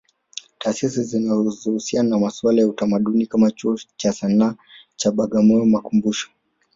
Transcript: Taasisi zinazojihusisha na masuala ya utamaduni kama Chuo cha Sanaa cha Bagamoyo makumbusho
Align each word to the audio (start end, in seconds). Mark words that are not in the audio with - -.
Taasisi 0.59 1.03
zinazojihusisha 1.03 2.03
na 2.03 2.19
masuala 2.19 2.61
ya 2.61 2.67
utamaduni 2.67 3.25
kama 3.27 3.51
Chuo 3.51 3.77
cha 3.97 4.13
Sanaa 4.13 4.55
cha 4.95 5.11
Bagamoyo 5.11 5.65
makumbusho 5.65 6.29